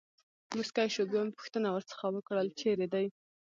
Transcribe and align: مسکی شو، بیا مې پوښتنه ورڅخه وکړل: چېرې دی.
مسکی 0.57 0.87
شو، 0.93 1.03
بیا 1.11 1.21
مې 1.25 1.33
پوښتنه 1.39 1.67
ورڅخه 1.71 2.07
وکړل: 2.11 2.47
چېرې 2.59 2.87
دی. 2.93 3.05